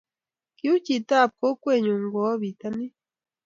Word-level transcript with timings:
Kiuu 0.57 0.79
chitab 0.85 1.29
kokwenyu 1.39 1.93
kowo 2.13 2.33
bitonin 2.41 2.93